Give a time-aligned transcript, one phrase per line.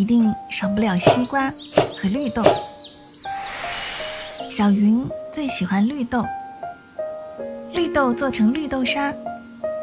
[0.00, 2.42] 一定少不了西瓜和绿豆。
[4.50, 6.24] 小云最喜欢绿豆，
[7.74, 9.12] 绿豆做成绿豆沙，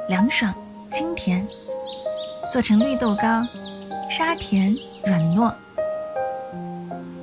[0.09, 0.51] 凉爽
[0.91, 1.39] 清甜；
[2.51, 3.39] 做成绿豆糕，
[4.09, 4.75] 沙甜
[5.05, 5.53] 软糯。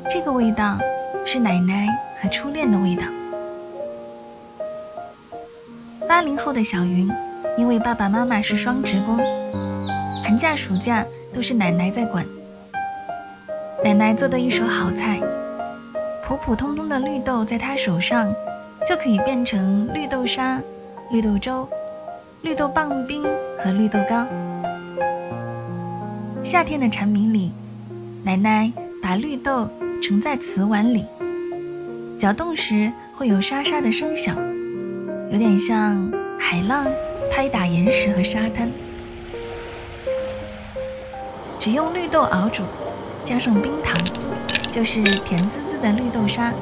[0.09, 0.79] 这个味道
[1.27, 1.89] 是奶奶
[2.23, 3.03] 和初恋的味道。
[6.09, 7.11] 八零后的小云，
[7.59, 9.17] 因为爸爸妈妈是双职工，
[10.23, 11.05] 寒假暑假。
[11.35, 12.25] 都是奶奶在管。
[13.85, 15.21] 奶奶做的一手好菜，
[16.25, 18.33] 普普通通的绿豆，在她手上
[18.89, 20.59] 就可以变成绿豆沙、
[21.11, 21.69] 绿豆粥、
[22.41, 23.23] 绿豆棒冰
[23.59, 24.25] 和绿豆糕。
[26.43, 27.53] 夏天的蝉鸣里，
[28.25, 29.69] 奶奶把绿豆
[30.03, 31.05] 盛在瓷碗里，
[32.19, 34.35] 搅动时会有沙沙的声响，
[35.31, 36.87] 有点像海浪
[37.31, 38.67] 拍打岩石和沙滩。
[41.61, 42.63] 只用绿豆熬煮，
[43.25, 43.97] 加上冰糖，
[44.71, 46.53] 就是甜滋滋的绿豆沙。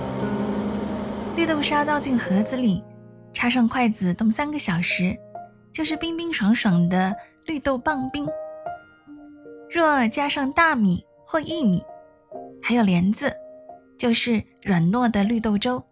[1.36, 2.82] 绿豆沙倒进盒子里，
[3.32, 5.16] 插上筷子冻三个小时，
[5.72, 7.12] 就是冰冰爽爽的
[7.46, 8.24] 绿豆棒冰。
[9.68, 11.82] 若加上大米或薏米，
[12.62, 13.32] 还有莲子，
[13.98, 15.82] 就是软糯的绿豆粥。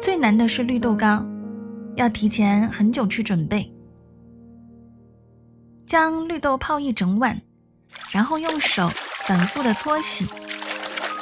[0.00, 1.22] 最难的是绿豆糕，
[1.96, 3.70] 要提前很久去准备。
[5.86, 7.40] 将绿豆泡一整晚，
[8.12, 8.90] 然后用手
[9.26, 10.26] 反复的搓洗，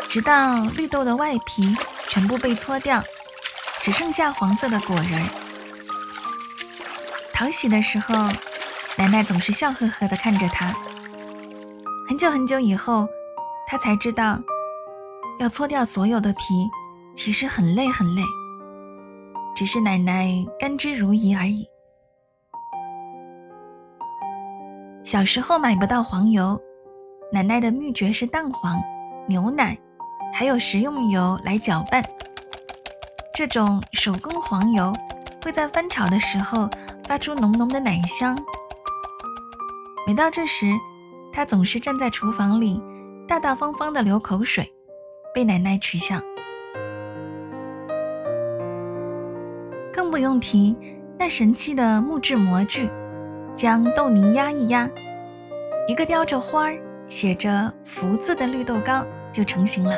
[0.09, 1.75] 直到绿豆的外皮
[2.09, 3.03] 全部被搓掉，
[3.83, 5.23] 只剩下黄色的果仁。
[7.33, 8.15] 淘洗的时候，
[8.97, 10.73] 奶奶总是笑呵呵的看着他。
[12.09, 13.09] 很久很久以后，
[13.67, 14.39] 他才知道，
[15.41, 16.45] 要搓掉所有的皮，
[17.17, 18.23] 其实很累很累，
[19.57, 20.29] 只是奶奶
[20.61, 21.67] 甘之如饴而已。
[25.03, 26.61] 小时候买不到黄油，
[27.35, 28.81] 奶奶的秘诀是蛋黄、
[29.27, 29.77] 牛奶，
[30.33, 32.01] 还有食用油来搅拌。
[33.35, 34.93] 这种手工黄油
[35.43, 36.71] 会在翻炒的时候
[37.09, 38.39] 发出浓浓的奶香。
[40.07, 40.73] 每到这时，
[41.33, 42.81] 她总是站在厨房里，
[43.27, 44.73] 大大方方的流口水，
[45.35, 46.21] 被奶奶取笑。
[49.93, 50.77] 更不用提
[51.19, 52.89] 那神奇的木质模具。
[53.57, 54.89] 将豆泥压一压，
[55.89, 56.77] 一个雕着花儿、
[57.09, 59.97] 写着“福”字的绿豆糕就成型了。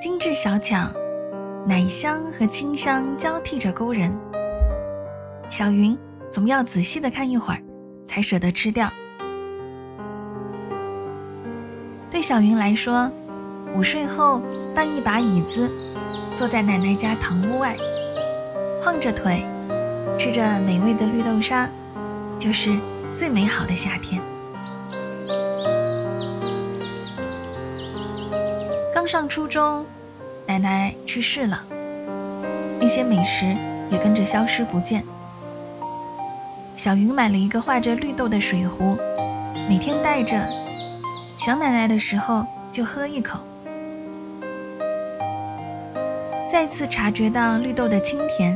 [0.00, 0.90] 精致小巧，
[1.66, 4.16] 奶香和清香交替着勾人。
[5.50, 5.98] 小云
[6.30, 7.62] 总要仔细的看一会儿，
[8.06, 8.90] 才舍得吃掉。
[12.10, 13.10] 对小云来说，
[13.76, 14.40] 午睡后
[14.74, 15.68] 搬一把椅子，
[16.36, 17.74] 坐在奶奶家堂屋外，
[18.82, 19.42] 晃着腿，
[20.18, 21.68] 吃着美味的绿豆沙。
[22.40, 22.70] 就是
[23.18, 24.18] 最美好的夏天。
[29.00, 29.86] 刚上初中，
[30.46, 31.64] 奶奶去世了，
[32.82, 33.46] 一些美食
[33.90, 35.02] 也跟着消失不见。
[36.76, 38.98] 小云买了一个画着绿豆的水壶，
[39.66, 40.38] 每天带着，
[41.38, 43.40] 想奶奶的时候就喝一口。
[46.52, 48.54] 再次察觉到绿豆的清甜，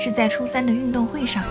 [0.00, 1.44] 是在初三的运动会上。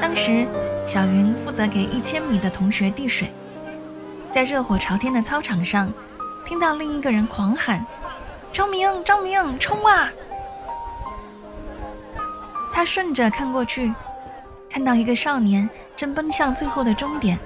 [0.00, 0.46] 当时，
[0.86, 3.28] 小云负责给一千米的同学递水，
[4.30, 5.92] 在热火朝天的操场上，
[6.46, 7.84] 听到另一个人狂喊
[8.54, 10.08] ：“张明，张明，冲啊！”
[12.72, 13.92] 他顺着看过去，
[14.70, 17.36] 看到一个少年正奔向最后的终点，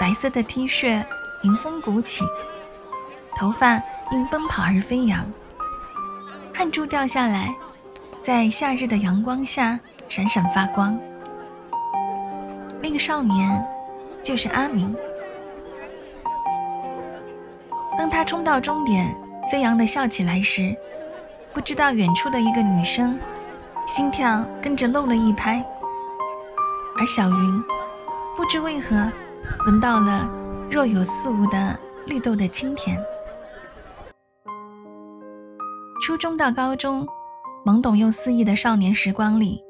[0.00, 1.00] 白色的 T 恤
[1.44, 2.24] 迎风鼓起，
[3.36, 3.80] 头发
[4.10, 5.24] 因奔跑而飞扬，
[6.52, 7.54] 汗珠掉下来，
[8.20, 9.78] 在夏日的阳光下
[10.08, 10.98] 闪闪发光。
[12.82, 13.64] 那个少年
[14.24, 14.92] 就是阿明。
[18.06, 19.12] 当他冲到终点，
[19.50, 20.72] 飞扬的笑起来时，
[21.52, 23.18] 不知道远处的一个女生
[23.84, 25.60] 心跳跟着漏了一拍，
[26.96, 27.62] 而小云
[28.36, 29.10] 不知为何
[29.66, 30.30] 闻到了
[30.70, 31.76] 若有似无的
[32.06, 32.96] 绿豆的清甜。
[36.00, 37.04] 初中到高中，
[37.64, 39.60] 懵懂又肆意的少年时光里，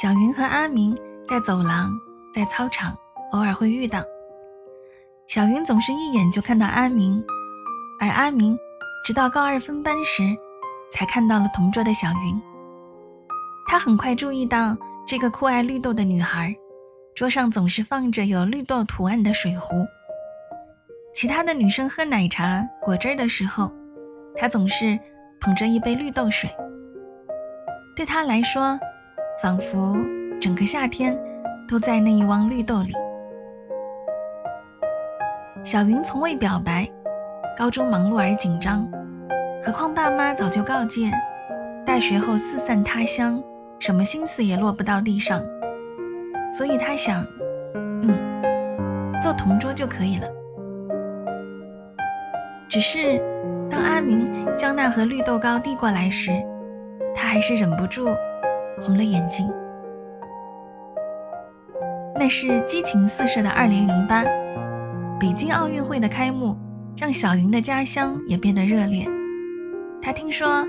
[0.00, 0.96] 小云和阿明
[1.26, 1.92] 在走廊。
[2.32, 2.96] 在操场
[3.32, 4.02] 偶尔会遇到，
[5.26, 7.22] 小云总是一眼就看到阿明，
[8.00, 8.58] 而阿明
[9.04, 10.22] 直到高二分班时
[10.92, 12.42] 才看到了同桌的小云。
[13.68, 14.76] 他很快注意到
[15.06, 16.54] 这个酷爱绿豆的女孩，
[17.14, 19.74] 桌上总是放着有绿豆图案的水壶。
[21.14, 23.72] 其他的女生喝奶茶、果汁的时候，
[24.36, 24.98] 她总是
[25.40, 26.50] 捧着一杯绿豆水。
[27.96, 28.78] 对她来说，
[29.42, 29.96] 仿佛
[30.40, 31.18] 整个夏天
[31.66, 32.92] 都在那一汪绿豆里。
[35.64, 36.88] 小云从未表白，
[37.56, 38.86] 高中忙碌而紧张，
[39.64, 41.10] 何况爸妈早就告诫，
[41.86, 43.42] 大学后四散他乡，
[43.78, 45.40] 什么心思也落不到地上。
[46.52, 47.24] 所以他想，
[47.74, 48.14] 嗯，
[49.22, 50.28] 做同桌就可以了。
[52.68, 53.18] 只是，
[53.70, 56.32] 当阿明将那盒绿豆糕递过来时，
[57.14, 58.14] 他还是忍不住
[58.78, 59.50] 红了眼睛。
[62.14, 64.26] 那是激情四射的2008。
[65.18, 66.54] 北京奥运会的开幕，
[66.96, 69.06] 让小云的家乡也变得热烈。
[70.00, 70.66] 他听说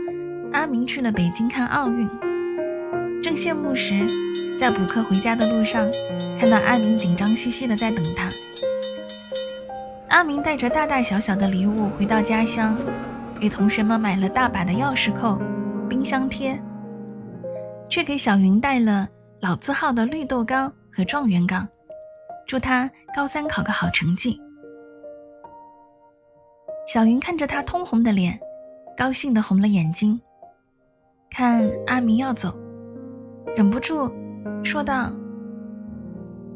[0.52, 2.08] 阿明去了北京看奥运，
[3.24, 4.06] 正羡慕时，
[4.58, 5.88] 在补课回家的路上，
[6.38, 8.30] 看到阿明紧张兮兮的在等他。
[10.10, 12.76] 阿明带着大大小小的礼物回到家乡，
[13.40, 15.40] 给同学们买了大把的钥匙扣、
[15.88, 16.60] 冰箱贴，
[17.90, 19.08] 却给小云带了
[19.42, 21.66] 老字号的绿豆糕和状元糕。
[22.48, 24.42] 祝他高三考个好成绩。
[26.88, 28.40] 小云看着他通红的脸，
[28.96, 30.18] 高兴的红了眼睛。
[31.30, 32.58] 看阿明要走，
[33.58, 34.10] 忍不住
[34.64, 35.12] 说道：“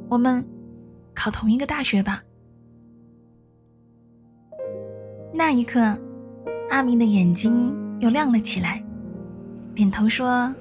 [0.07, 0.42] 我们
[1.13, 2.24] 考同一个大学吧。”
[5.36, 6.00] 那一刻，
[6.69, 8.81] 阿明的眼睛又亮了起来，
[9.75, 10.56] 点头说：“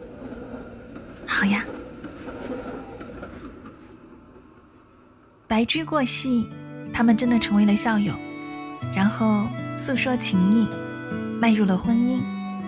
[1.25, 1.65] 好呀。”
[5.47, 6.49] 白驹过隙，
[6.93, 8.13] 他们真的成为了校友，
[8.95, 9.45] 然后
[9.81, 10.69] 诉说情谊，
[11.41, 12.19] 迈入了婚姻，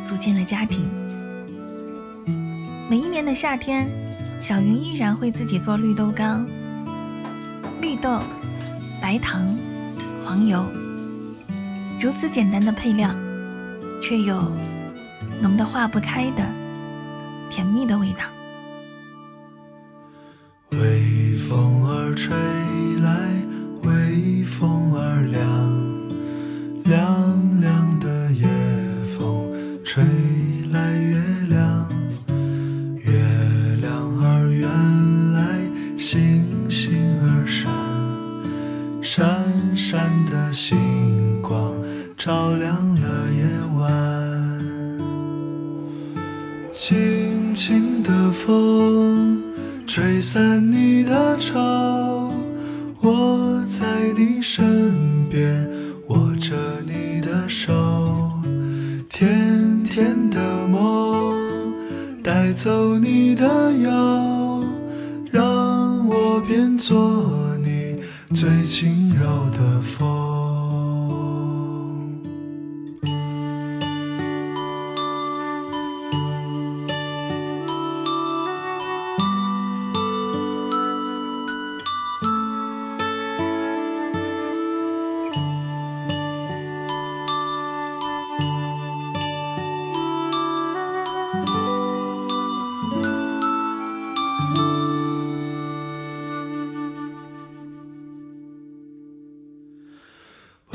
[0.02, 0.82] 组建了家庭。
[2.88, 3.86] 每一年的夏天，
[4.40, 6.42] 小云依然会自己做绿豆糕。
[7.82, 8.18] 绿豆、
[8.98, 9.54] 白糖、
[10.24, 10.64] 黄油，
[12.00, 13.10] 如此简单的配料，
[14.02, 14.50] 却有
[15.42, 16.42] 浓得化不开的
[17.50, 18.24] 甜蜜的味道。
[20.70, 22.34] 微风儿吹
[23.02, 23.28] 来，
[23.82, 25.81] 微风儿凉。
[40.72, 41.74] 星光
[42.16, 43.44] 照亮了夜
[43.76, 43.84] 晚，
[46.72, 49.42] 轻轻的风
[49.86, 52.32] 吹散你的愁，
[53.02, 53.84] 我在
[54.16, 55.68] 你身边
[56.06, 57.70] 握着你的手，
[59.10, 61.74] 甜甜的梦
[62.22, 64.64] 带走你的忧，
[65.30, 67.98] 让我变作你
[68.34, 70.21] 最轻柔的风。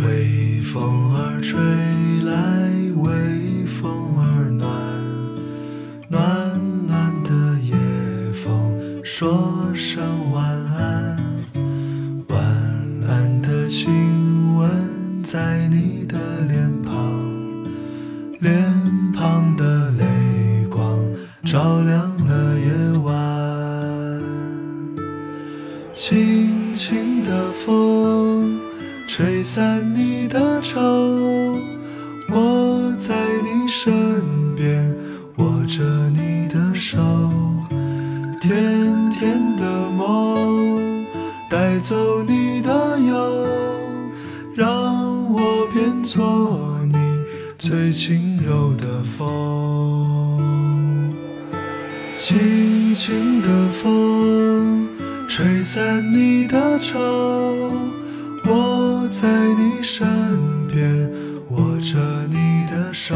[0.03, 1.59] 微风儿吹
[2.23, 2.33] 来，
[2.97, 4.69] 微风儿暖，
[6.07, 7.73] 暖暖的夜
[8.31, 11.17] 风说声晚安，
[12.27, 12.39] 晚
[13.07, 14.69] 安的亲吻
[15.23, 16.93] 在你的脸庞，
[18.39, 18.63] 脸
[19.13, 20.05] 庞的泪
[20.69, 20.99] 光
[21.43, 22.16] 照亮
[38.39, 41.05] 甜甜的梦
[41.49, 43.47] 带走你的忧，
[44.55, 46.95] 让我变作你
[47.57, 50.37] 最轻柔的风，
[52.13, 54.87] 轻轻的风
[55.27, 56.99] 吹散你的愁。
[58.45, 60.07] 我在你身
[60.67, 61.11] 边
[61.49, 61.97] 握着
[62.29, 63.15] 你的手，